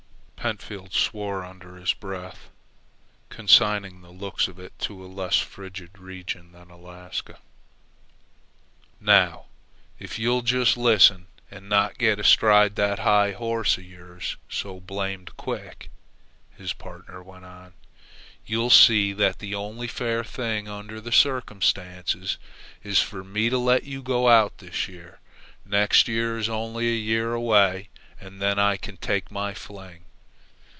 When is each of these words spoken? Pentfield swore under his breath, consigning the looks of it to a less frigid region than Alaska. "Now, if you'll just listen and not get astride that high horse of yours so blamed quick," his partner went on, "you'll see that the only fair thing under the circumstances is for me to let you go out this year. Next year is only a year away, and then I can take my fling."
Pentfield 0.51 0.91
swore 0.91 1.45
under 1.45 1.75
his 1.75 1.93
breath, 1.93 2.49
consigning 3.29 4.01
the 4.01 4.09
looks 4.09 4.47
of 4.47 4.57
it 4.57 4.73
to 4.79 5.05
a 5.05 5.05
less 5.05 5.37
frigid 5.37 5.99
region 5.99 6.51
than 6.51 6.71
Alaska. 6.71 7.37
"Now, 8.99 9.45
if 9.99 10.17
you'll 10.17 10.41
just 10.41 10.77
listen 10.77 11.27
and 11.51 11.69
not 11.69 11.99
get 11.99 12.17
astride 12.19 12.75
that 12.77 12.97
high 12.97 13.33
horse 13.33 13.77
of 13.77 13.83
yours 13.83 14.35
so 14.49 14.79
blamed 14.79 15.37
quick," 15.37 15.91
his 16.57 16.73
partner 16.73 17.21
went 17.21 17.45
on, 17.45 17.73
"you'll 18.43 18.71
see 18.71 19.13
that 19.13 19.37
the 19.37 19.53
only 19.53 19.87
fair 19.87 20.23
thing 20.23 20.67
under 20.67 20.99
the 20.99 21.11
circumstances 21.11 22.39
is 22.83 22.99
for 22.99 23.23
me 23.23 23.47
to 23.51 23.59
let 23.59 23.83
you 23.83 24.01
go 24.01 24.27
out 24.27 24.57
this 24.57 24.87
year. 24.87 25.19
Next 25.67 26.07
year 26.07 26.39
is 26.39 26.49
only 26.49 26.87
a 26.89 26.95
year 26.95 27.33
away, 27.35 27.89
and 28.19 28.41
then 28.41 28.57
I 28.57 28.75
can 28.77 28.97
take 28.97 29.29
my 29.29 29.53
fling." 29.53 30.05